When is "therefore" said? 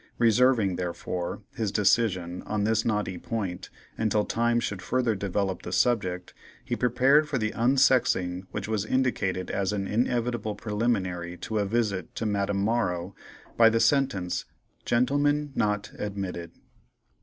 0.77-1.43